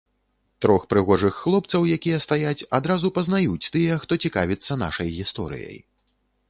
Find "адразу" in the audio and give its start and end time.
2.79-3.13